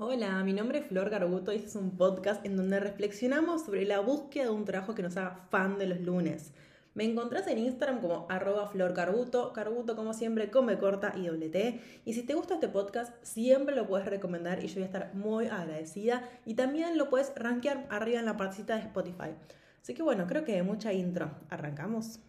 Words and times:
Hola, 0.00 0.44
mi 0.44 0.52
nombre 0.52 0.78
es 0.78 0.86
Flor 0.86 1.10
Garbuto 1.10 1.52
y 1.52 1.56
este 1.56 1.70
es 1.70 1.74
un 1.74 1.96
podcast 1.96 2.46
en 2.46 2.56
donde 2.56 2.78
reflexionamos 2.78 3.64
sobre 3.64 3.84
la 3.84 3.98
búsqueda 3.98 4.44
de 4.44 4.50
un 4.50 4.64
trabajo 4.64 4.94
que 4.94 5.02
nos 5.02 5.16
haga 5.16 5.48
fan 5.50 5.76
de 5.76 5.88
los 5.88 6.00
lunes. 6.00 6.52
Me 6.94 7.02
encontrás 7.02 7.48
en 7.48 7.58
Instagram 7.58 8.00
como 8.00 8.24
arroba 8.30 8.68
Flor 8.68 8.94
Carbuto, 8.94 9.52
Carbuto 9.52 9.96
como 9.96 10.14
siempre 10.14 10.52
come 10.52 10.78
corta 10.78 11.14
y 11.16 11.26
doble 11.26 11.48
T. 11.48 11.82
Y 12.04 12.14
si 12.14 12.22
te 12.22 12.34
gusta 12.34 12.54
este 12.54 12.68
podcast, 12.68 13.12
siempre 13.24 13.74
lo 13.74 13.88
puedes 13.88 14.06
recomendar 14.06 14.62
y 14.62 14.68
yo 14.68 14.74
voy 14.74 14.84
a 14.84 14.86
estar 14.86 15.14
muy 15.16 15.46
agradecida. 15.46 16.28
Y 16.46 16.54
también 16.54 16.96
lo 16.96 17.10
puedes 17.10 17.32
rankear 17.34 17.88
arriba 17.90 18.20
en 18.20 18.26
la 18.26 18.36
partecita 18.36 18.76
de 18.76 18.82
Spotify. 18.82 19.34
Así 19.82 19.94
que 19.94 20.04
bueno, 20.04 20.28
creo 20.28 20.44
que 20.44 20.62
mucha 20.62 20.92
intro. 20.92 21.32
¿Arrancamos? 21.50 22.20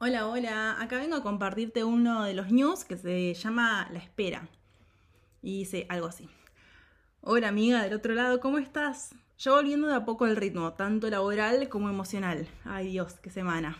Hola, 0.00 0.26
hola. 0.26 0.80
Acá 0.80 0.96
vengo 0.96 1.16
a 1.16 1.22
compartirte 1.22 1.84
uno 1.84 2.24
de 2.24 2.32
los 2.32 2.50
news 2.50 2.86
que 2.86 2.96
se 2.96 3.34
llama 3.34 3.90
La 3.92 3.98
Espera. 3.98 4.48
Y 5.42 5.58
dice 5.58 5.84
algo 5.90 6.06
así. 6.06 6.26
Hola 7.28 7.48
amiga 7.48 7.82
del 7.82 7.92
otro 7.92 8.14
lado, 8.14 8.38
¿cómo 8.38 8.58
estás? 8.58 9.12
Yo 9.36 9.56
volviendo 9.56 9.88
de 9.88 9.96
a 9.96 10.04
poco 10.04 10.26
el 10.26 10.36
ritmo, 10.36 10.74
tanto 10.74 11.10
laboral 11.10 11.68
como 11.68 11.88
emocional. 11.88 12.46
Ay 12.64 12.86
Dios, 12.86 13.14
qué 13.20 13.30
semana. 13.30 13.76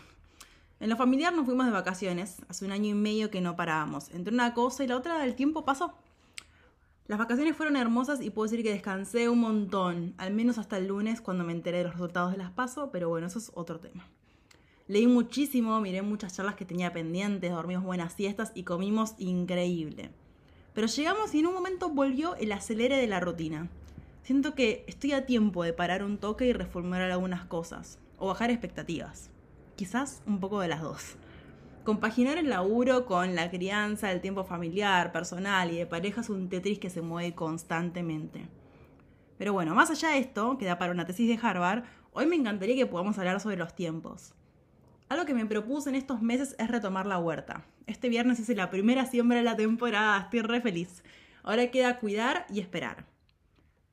En 0.81 0.89
lo 0.89 0.97
familiar 0.97 1.33
nos 1.33 1.45
fuimos 1.45 1.65
de 1.65 1.71
vacaciones, 1.71 2.41
hace 2.49 2.65
un 2.65 2.73
año 2.73 2.89
y 2.89 2.93
medio 2.93 3.31
que 3.31 3.39
no 3.39 3.55
parábamos. 3.55 4.09
Entre 4.09 4.33
una 4.33 4.53
cosa 4.53 4.83
y 4.83 4.87
la 4.87 4.97
otra 4.97 5.23
el 5.23 5.35
tiempo 5.35 5.63
pasó. 5.63 5.93
Las 7.07 7.19
vacaciones 7.19 7.55
fueron 7.55 7.77
hermosas 7.77 8.19
y 8.19 8.31
puedo 8.31 8.51
decir 8.51 8.65
que 8.65 8.73
descansé 8.73 9.29
un 9.29 9.39
montón, 9.39 10.13
al 10.17 10.33
menos 10.33 10.57
hasta 10.57 10.77
el 10.77 10.87
lunes 10.87 11.21
cuando 11.21 11.45
me 11.45 11.53
enteré 11.53 11.77
de 11.77 11.83
los 11.85 11.93
resultados 11.93 12.33
de 12.33 12.39
las 12.39 12.51
PASO, 12.51 12.91
pero 12.91 13.07
bueno, 13.07 13.27
eso 13.27 13.39
es 13.39 13.49
otro 13.55 13.79
tema. 13.79 14.05
Leí 14.89 15.07
muchísimo, 15.07 15.79
miré 15.79 16.01
muchas 16.01 16.35
charlas 16.35 16.55
que 16.55 16.65
tenía 16.65 16.91
pendientes, 16.91 17.49
dormimos 17.49 17.85
buenas 17.85 18.11
siestas 18.11 18.51
y 18.55 18.63
comimos 18.63 19.15
increíble. 19.17 20.11
Pero 20.77 20.85
llegamos 20.85 21.33
y 21.33 21.39
en 21.39 21.47
un 21.47 21.55
momento 21.55 21.89
volvió 21.89 22.35
el 22.35 22.51
acelere 22.51 22.97
de 22.97 23.07
la 23.07 23.19
rutina. 23.19 23.67
Siento 24.21 24.53
que 24.53 24.85
estoy 24.85 25.13
a 25.13 25.25
tiempo 25.25 25.63
de 25.63 25.73
parar 25.73 26.03
un 26.03 26.19
toque 26.19 26.45
y 26.45 26.53
reformular 26.53 27.09
algunas 27.09 27.45
cosas, 27.45 27.97
o 28.19 28.27
bajar 28.27 28.51
expectativas. 28.51 29.31
Quizás 29.75 30.21
un 30.27 30.39
poco 30.39 30.59
de 30.59 30.67
las 30.67 30.83
dos. 30.83 31.15
Compaginar 31.83 32.37
el 32.37 32.49
laburo 32.49 33.07
con 33.07 33.33
la 33.33 33.49
crianza, 33.49 34.11
el 34.11 34.21
tiempo 34.21 34.43
familiar, 34.43 35.11
personal 35.11 35.71
y 35.71 35.77
de 35.77 35.87
pareja 35.87 36.21
es 36.21 36.29
un 36.29 36.47
Tetris 36.47 36.77
que 36.77 36.91
se 36.91 37.01
mueve 37.01 37.33
constantemente. 37.33 38.47
Pero 39.39 39.53
bueno, 39.53 39.73
más 39.73 39.89
allá 39.89 40.09
de 40.09 40.19
esto, 40.19 40.59
que 40.59 40.65
da 40.65 40.77
para 40.77 40.91
una 40.91 41.07
tesis 41.07 41.27
de 41.27 41.39
Harvard, 41.41 41.85
hoy 42.13 42.27
me 42.27 42.35
encantaría 42.35 42.75
que 42.75 42.85
podamos 42.85 43.17
hablar 43.17 43.39
sobre 43.39 43.57
los 43.57 43.73
tiempos. 43.73 44.35
Algo 45.09 45.25
que 45.25 45.33
me 45.33 45.45
propuse 45.45 45.89
en 45.89 45.95
estos 45.95 46.21
meses 46.21 46.55
es 46.59 46.67
retomar 46.67 47.05
la 47.05 47.17
huerta. 47.17 47.63
Este 47.85 48.09
viernes 48.09 48.39
hice 48.39 48.55
la 48.55 48.69
primera 48.69 49.05
siembra 49.05 49.37
de 49.37 49.43
la 49.43 49.55
temporada, 49.55 50.19
estoy 50.19 50.41
re 50.41 50.59
feliz. 50.59 51.01
Ahora 51.43 51.71
queda 51.71 51.99
cuidar 51.99 52.45
y 52.49 52.59
esperar. 52.59 53.05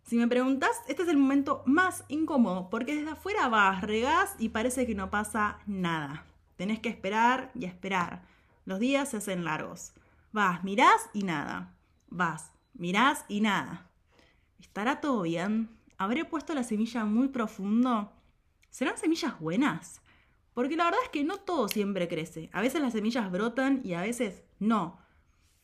Si 0.02 0.16
me 0.16 0.26
preguntas, 0.26 0.72
este 0.88 1.04
es 1.04 1.08
el 1.08 1.16
momento 1.16 1.62
más 1.66 2.04
incómodo, 2.08 2.68
porque 2.68 2.96
desde 2.96 3.12
afuera 3.12 3.48
vas, 3.48 3.80
regás 3.82 4.34
y 4.38 4.48
parece 4.48 4.86
que 4.86 4.96
no 4.96 5.08
pasa 5.08 5.58
nada. 5.66 6.26
Tenés 6.56 6.80
que 6.80 6.88
esperar 6.88 7.52
y 7.54 7.64
esperar. 7.64 8.22
Los 8.64 8.80
días 8.80 9.10
se 9.10 9.18
hacen 9.18 9.44
largos. 9.44 9.92
Vas, 10.32 10.64
mirás 10.64 11.08
y 11.12 11.22
nada. 11.22 11.72
Vas, 12.08 12.50
mirás 12.74 13.24
y 13.28 13.40
nada. 13.40 13.86
¿Estará 14.58 15.00
todo 15.00 15.22
bien? 15.22 15.70
¿Habré 15.96 16.24
puesto 16.24 16.54
la 16.54 16.64
semilla 16.64 17.04
muy 17.04 17.28
profundo? 17.28 18.12
¿Serán 18.68 18.98
semillas 18.98 19.38
buenas? 19.38 20.02
Porque 20.54 20.76
la 20.76 20.84
verdad 20.84 21.00
es 21.02 21.10
que 21.10 21.24
no 21.24 21.38
todo 21.38 21.68
siempre 21.68 22.08
crece. 22.08 22.48
A 22.52 22.60
veces 22.60 22.80
las 22.80 22.92
semillas 22.92 23.30
brotan 23.30 23.80
y 23.84 23.94
a 23.94 24.00
veces 24.00 24.42
no. 24.60 24.98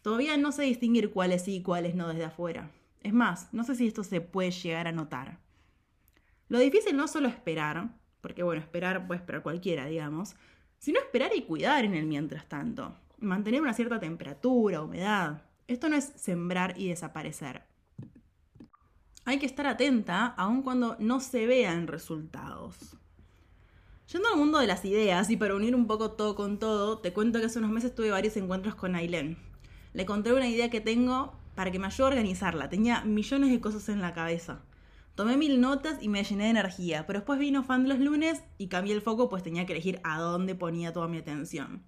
Todavía 0.03 0.37
no 0.37 0.53
sé 0.53 0.63
distinguir 0.63 1.11
cuáles 1.11 1.45
sí 1.45 1.57
y 1.57 1.63
cuáles 1.63 1.95
no 1.95 2.09
desde 2.09 2.25
afuera. 2.25 2.71
Es 3.03 3.13
más, 3.13 3.49
no 3.53 3.65
sé 3.65 3.77
si 3.77 3.87
esto 3.87 4.05
se 4.05 4.21
puede 4.21 4.51
llegar 4.51 4.89
a 4.89 4.93
notar. 4.93 5.39
Lo 6.49 6.59
difícil 6.59 6.97
no 6.97 7.05
es 7.05 7.13
solo 7.13 7.29
esperar, 7.29 7.91
porque 8.21 8.43
bueno, 8.43 8.61
esperar 8.61 9.07
puede 9.07 9.21
esperar 9.21 9.43
cualquiera, 9.43 9.87
digamos, 9.87 10.35
sino 10.79 10.99
esperar 10.99 11.31
y 11.35 11.43
cuidar 11.43 11.85
en 11.85 11.95
el 11.95 12.07
mientras 12.07 12.49
tanto. 12.49 12.97
Mantener 13.19 13.63
una 13.63 13.75
cierta 13.75 14.01
temperatura, 14.01 14.83
humedad. 14.83 15.43
Esto 15.69 15.89
no 15.89 15.97
es 15.97 16.13
sembrar 16.17 16.75
y 16.77 16.89
desaparecer. 16.89 17.63
Hay 19.25 19.39
que 19.39 19.47
estar 19.47 19.67
atenta 19.67 20.27
aun 20.27 20.63
cuando 20.63 20.97
no 20.99 21.21
se 21.21 21.47
vean 21.47 21.87
resultados. 21.87 22.97
Yendo 24.13 24.29
al 24.29 24.39
mundo 24.39 24.59
de 24.59 24.67
las 24.67 24.85
ideas 24.85 25.31
y 25.31 25.37
para 25.37 25.55
unir 25.55 25.73
un 25.77 25.87
poco 25.87 26.11
todo 26.11 26.35
con 26.35 26.59
todo, 26.59 26.99
te 26.99 27.13
cuento 27.13 27.39
que 27.39 27.47
hace 27.47 27.61
unos 27.61 27.71
meses 27.71 27.95
tuve 27.95 28.11
varios 28.11 28.37
encuentros 28.37 28.75
con 28.75 28.97
Ailén. 28.97 29.39
Le 29.93 30.05
conté 30.05 30.33
una 30.33 30.49
idea 30.49 30.69
que 30.69 30.81
tengo 30.81 31.33
para 31.55 31.71
que 31.71 31.79
me 31.79 31.87
ayude 31.87 32.07
a 32.07 32.09
organizarla. 32.09 32.69
Tenía 32.69 33.03
millones 33.03 33.51
de 33.51 33.61
cosas 33.61 33.89
en 33.89 34.01
la 34.01 34.13
cabeza. 34.13 34.63
Tomé 35.15 35.37
mil 35.37 35.61
notas 35.61 36.03
y 36.03 36.09
me 36.09 36.25
llené 36.25 36.45
de 36.45 36.51
energía, 36.51 37.07
pero 37.07 37.21
después 37.21 37.39
vino 37.39 37.63
fan 37.63 37.85
de 37.85 37.91
los 37.91 38.01
lunes 38.01 38.43
y 38.59 38.67
cambié 38.67 38.95
el 38.95 39.01
foco 39.01 39.29
pues 39.29 39.45
tenía 39.45 39.65
que 39.65 39.75
elegir 39.75 40.01
a 40.03 40.19
dónde 40.19 40.57
ponía 40.57 40.93
toda 40.93 41.07
mi 41.07 41.19
atención. 41.19 41.85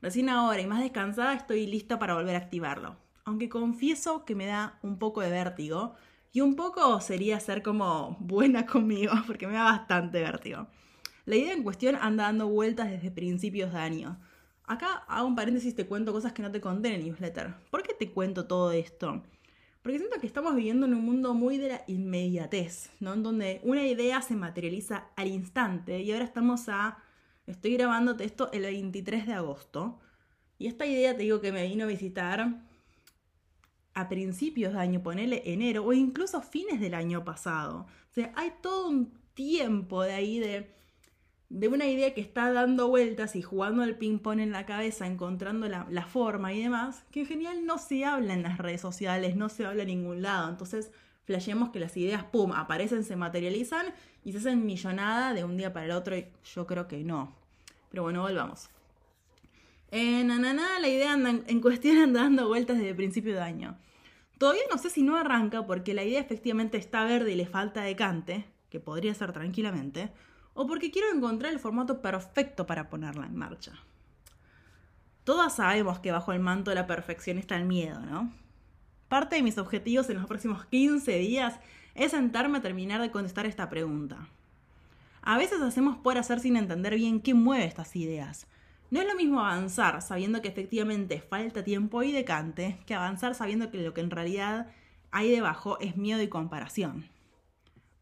Recién 0.00 0.30
ahora 0.30 0.60
y 0.60 0.66
más 0.66 0.80
descansada 0.80 1.32
estoy 1.32 1.68
lista 1.68 2.00
para 2.00 2.14
volver 2.14 2.34
a 2.34 2.38
activarlo. 2.38 2.96
Aunque 3.24 3.48
confieso 3.48 4.24
que 4.24 4.34
me 4.34 4.46
da 4.46 4.80
un 4.82 4.98
poco 4.98 5.20
de 5.20 5.30
vértigo 5.30 5.94
y 6.32 6.40
un 6.40 6.56
poco 6.56 7.00
sería 7.00 7.38
ser 7.38 7.62
como 7.62 8.16
buena 8.18 8.66
conmigo 8.66 9.12
porque 9.28 9.46
me 9.46 9.52
da 9.54 9.62
bastante 9.62 10.20
vértigo. 10.20 10.66
La 11.24 11.36
idea 11.36 11.52
en 11.52 11.62
cuestión 11.62 11.96
anda 12.00 12.24
dando 12.24 12.48
vueltas 12.48 12.90
desde 12.90 13.10
principios 13.10 13.72
de 13.72 13.78
año. 13.78 14.20
Acá 14.64 15.04
hago 15.06 15.28
un 15.28 15.36
paréntesis, 15.36 15.74
te 15.74 15.86
cuento 15.86 16.12
cosas 16.12 16.32
que 16.32 16.42
no 16.42 16.50
te 16.50 16.60
conté 16.60 16.88
en 16.88 16.94
el 16.94 17.04
newsletter. 17.04 17.54
¿Por 17.70 17.82
qué 17.82 17.94
te 17.94 18.10
cuento 18.10 18.46
todo 18.46 18.72
esto? 18.72 19.22
Porque 19.82 19.98
siento 19.98 20.20
que 20.20 20.26
estamos 20.26 20.54
viviendo 20.54 20.86
en 20.86 20.94
un 20.94 21.04
mundo 21.04 21.34
muy 21.34 21.58
de 21.58 21.68
la 21.68 21.84
inmediatez, 21.86 22.90
¿no? 23.00 23.14
En 23.14 23.22
donde 23.22 23.60
una 23.64 23.86
idea 23.86 24.22
se 24.22 24.34
materializa 24.34 25.08
al 25.16 25.28
instante 25.28 26.00
y 26.00 26.12
ahora 26.12 26.24
estamos 26.24 26.68
a... 26.68 26.98
Estoy 27.46 27.74
grabándote 27.74 28.24
esto 28.24 28.50
el 28.52 28.62
23 28.62 29.26
de 29.26 29.32
agosto 29.32 29.98
y 30.58 30.68
esta 30.68 30.86
idea 30.86 31.16
te 31.16 31.24
digo 31.24 31.40
que 31.40 31.50
me 31.50 31.66
vino 31.66 31.84
a 31.84 31.88
visitar 31.88 32.62
a 33.94 34.08
principios 34.08 34.72
de 34.72 34.78
año, 34.78 35.02
ponele 35.02 35.42
enero 35.44 35.84
o 35.84 35.92
incluso 35.92 36.40
fines 36.40 36.80
del 36.80 36.94
año 36.94 37.24
pasado. 37.24 37.86
O 38.10 38.12
sea, 38.12 38.32
hay 38.36 38.52
todo 38.62 38.88
un 38.88 39.12
tiempo 39.34 40.02
de 40.02 40.12
ahí 40.12 40.38
de 40.38 40.72
de 41.52 41.68
una 41.68 41.86
idea 41.86 42.14
que 42.14 42.22
está 42.22 42.50
dando 42.50 42.88
vueltas 42.88 43.36
y 43.36 43.42
jugando 43.42 43.82
al 43.82 43.98
ping-pong 43.98 44.40
en 44.40 44.52
la 44.52 44.64
cabeza, 44.64 45.06
encontrando 45.06 45.68
la, 45.68 46.06
forma 46.06 46.54
y 46.54 46.62
demás, 46.62 47.04
que 47.10 47.20
en 47.20 47.26
general 47.26 47.66
no 47.66 47.76
se 47.76 48.06
habla 48.06 48.32
en 48.32 48.42
las 48.42 48.56
redes 48.56 48.80
sociales, 48.80 49.36
no 49.36 49.50
se 49.50 49.66
habla 49.66 49.82
en 49.82 49.88
ningún 49.88 50.22
lado. 50.22 50.48
Entonces, 50.48 50.90
flasheamos 51.24 51.68
que 51.68 51.78
las 51.78 51.94
ideas, 51.98 52.24
pum, 52.24 52.52
aparecen, 52.52 53.04
se 53.04 53.16
materializan 53.16 53.84
y 54.24 54.32
se 54.32 54.38
hacen 54.38 54.64
millonada 54.64 55.34
de 55.34 55.44
un 55.44 55.58
día 55.58 55.74
para 55.74 55.84
el 55.84 55.92
otro 55.92 56.16
y 56.16 56.26
yo 56.54 56.66
creo 56.66 56.88
que 56.88 57.04
no. 57.04 57.36
Pero 57.90 58.04
bueno, 58.04 58.22
volvamos. 58.22 58.70
En 59.90 60.30
Ananá 60.30 60.80
la 60.80 60.88
idea 60.88 61.12
anda, 61.12 61.38
en 61.46 61.60
cuestión 61.60 61.98
anda 61.98 62.22
dando 62.22 62.48
vueltas 62.48 62.78
desde 62.78 62.90
el 62.90 62.96
principio 62.96 63.34
de 63.34 63.42
año. 63.42 63.76
Todavía 64.38 64.62
no 64.70 64.78
sé 64.78 64.88
si 64.88 65.02
no 65.02 65.18
arranca 65.18 65.66
porque 65.66 65.92
la 65.92 66.02
idea 66.02 66.20
efectivamente 66.20 66.78
está 66.78 67.04
verde 67.04 67.32
y 67.32 67.36
le 67.36 67.44
falta 67.44 67.82
decante, 67.82 68.46
que 68.70 68.80
podría 68.80 69.12
ser 69.12 69.32
tranquilamente, 69.32 70.10
o 70.54 70.66
porque 70.66 70.90
quiero 70.90 71.08
encontrar 71.14 71.52
el 71.52 71.58
formato 71.58 72.00
perfecto 72.02 72.66
para 72.66 72.88
ponerla 72.88 73.26
en 73.26 73.36
marcha. 73.36 73.72
Todas 75.24 75.56
sabemos 75.56 76.00
que 76.00 76.12
bajo 76.12 76.32
el 76.32 76.40
manto 76.40 76.70
de 76.70 76.74
la 76.74 76.86
perfección 76.86 77.38
está 77.38 77.56
el 77.56 77.64
miedo, 77.64 78.00
¿no? 78.00 78.32
Parte 79.08 79.36
de 79.36 79.42
mis 79.42 79.58
objetivos 79.58 80.10
en 80.10 80.16
los 80.16 80.26
próximos 80.26 80.66
15 80.66 81.18
días 81.18 81.60
es 81.94 82.10
sentarme 82.10 82.58
a 82.58 82.62
terminar 82.62 83.00
de 83.00 83.10
contestar 83.10 83.46
esta 83.46 83.68
pregunta. 83.68 84.28
A 85.22 85.38
veces 85.38 85.60
hacemos 85.60 85.96
por 85.96 86.18
hacer 86.18 86.40
sin 86.40 86.56
entender 86.56 86.96
bien 86.96 87.20
qué 87.20 87.34
mueve 87.34 87.64
estas 87.64 87.94
ideas. 87.94 88.46
No 88.90 89.00
es 89.00 89.06
lo 89.06 89.14
mismo 89.14 89.40
avanzar 89.40 90.02
sabiendo 90.02 90.42
que 90.42 90.48
efectivamente 90.48 91.20
falta 91.20 91.62
tiempo 91.62 92.02
y 92.02 92.10
decante 92.10 92.78
que 92.86 92.94
avanzar 92.94 93.34
sabiendo 93.34 93.70
que 93.70 93.78
lo 93.78 93.94
que 93.94 94.00
en 94.00 94.10
realidad 94.10 94.66
hay 95.12 95.30
debajo 95.30 95.78
es 95.80 95.96
miedo 95.96 96.20
y 96.20 96.28
comparación 96.28 97.11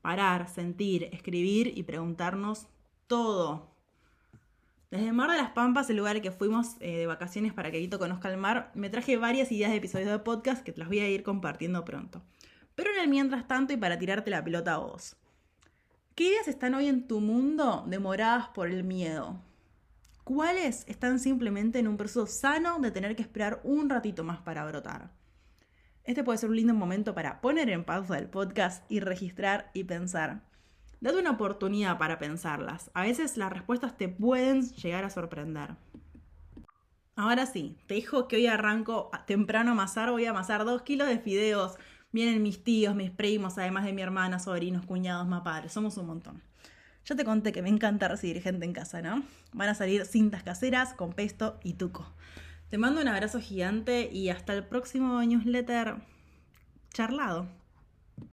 parar, 0.02 0.48
sentir, 0.48 1.08
escribir 1.12 1.72
y 1.76 1.82
preguntarnos 1.82 2.66
todo. 3.06 3.70
Desde 4.90 5.12
Mar 5.12 5.30
de 5.30 5.36
las 5.36 5.52
Pampas, 5.52 5.88
el 5.88 5.96
lugar 5.96 6.20
que 6.20 6.32
fuimos 6.32 6.76
eh, 6.80 6.96
de 6.96 7.06
vacaciones 7.06 7.52
para 7.52 7.70
que 7.70 7.78
Guito 7.78 7.98
conozca 7.98 8.28
el 8.28 8.36
mar, 8.36 8.72
me 8.74 8.90
traje 8.90 9.16
varias 9.16 9.52
ideas 9.52 9.70
de 9.70 9.76
episodios 9.76 10.10
de 10.10 10.18
podcast 10.18 10.64
que 10.64 10.72
te 10.72 10.80
las 10.80 10.88
voy 10.88 10.98
a 10.98 11.08
ir 11.08 11.22
compartiendo 11.22 11.84
pronto. 11.84 12.22
Pero 12.74 12.90
en 12.90 13.00
el 13.00 13.08
mientras 13.08 13.46
tanto 13.46 13.72
y 13.72 13.76
para 13.76 13.98
tirarte 13.98 14.30
la 14.30 14.42
pelota 14.42 14.74
a 14.74 14.78
vos. 14.78 15.16
¿Qué 16.16 16.24
ideas 16.24 16.48
están 16.48 16.74
hoy 16.74 16.88
en 16.88 17.06
tu 17.06 17.20
mundo 17.20 17.84
demoradas 17.86 18.48
por 18.48 18.68
el 18.68 18.82
miedo? 18.82 19.40
¿Cuáles 20.24 20.84
están 20.88 21.18
simplemente 21.18 21.78
en 21.78 21.88
un 21.88 21.96
proceso 21.96 22.26
sano 22.26 22.78
de 22.78 22.90
tener 22.90 23.16
que 23.16 23.22
esperar 23.22 23.60
un 23.64 23.88
ratito 23.88 24.24
más 24.24 24.40
para 24.40 24.64
brotar? 24.64 25.10
Este 26.04 26.24
puede 26.24 26.38
ser 26.38 26.50
un 26.50 26.56
lindo 26.56 26.74
momento 26.74 27.14
para 27.14 27.40
poner 27.40 27.68
en 27.70 27.84
pausa 27.84 28.18
el 28.18 28.28
podcast 28.28 28.90
y 28.90 29.00
registrar 29.00 29.70
y 29.74 29.84
pensar. 29.84 30.42
Date 31.00 31.18
una 31.18 31.30
oportunidad 31.30 31.98
para 31.98 32.18
pensarlas. 32.18 32.90
A 32.94 33.02
veces 33.02 33.36
las 33.36 33.52
respuestas 33.52 33.96
te 33.96 34.08
pueden 34.08 34.62
llegar 34.70 35.04
a 35.04 35.10
sorprender. 35.10 35.76
Ahora 37.16 37.46
sí, 37.46 37.76
te 37.86 37.94
dijo 37.94 38.28
que 38.28 38.36
hoy 38.36 38.46
arranco 38.46 39.10
temprano 39.26 39.70
a 39.70 39.72
amasar, 39.72 40.10
voy 40.10 40.24
a 40.24 40.30
amasar 40.30 40.64
dos 40.64 40.82
kilos 40.82 41.08
de 41.08 41.18
fideos. 41.18 41.76
Vienen 42.12 42.42
mis 42.42 42.64
tíos, 42.64 42.94
mis 42.94 43.10
primos, 43.10 43.58
además 43.58 43.84
de 43.84 43.92
mi 43.92 44.02
hermana, 44.02 44.38
sobrinos, 44.38 44.86
cuñados, 44.86 45.28
más 45.28 45.42
padres. 45.42 45.72
Somos 45.72 45.96
un 45.96 46.06
montón. 46.06 46.42
Ya 47.04 47.16
te 47.16 47.24
conté 47.24 47.52
que 47.52 47.62
me 47.62 47.68
encanta 47.68 48.08
recibir 48.08 48.42
gente 48.42 48.64
en 48.64 48.72
casa, 48.72 49.00
¿no? 49.02 49.22
Van 49.52 49.68
a 49.68 49.74
salir 49.74 50.06
cintas 50.06 50.42
caseras 50.42 50.94
con 50.94 51.12
pesto 51.12 51.58
y 51.62 51.74
tuco. 51.74 52.10
Te 52.70 52.78
mando 52.78 53.00
un 53.00 53.08
abrazo 53.08 53.40
gigante 53.40 54.08
y 54.12 54.28
hasta 54.28 54.54
el 54.54 54.64
próximo 54.64 55.20
newsletter 55.20 55.96
charlado. 56.94 57.48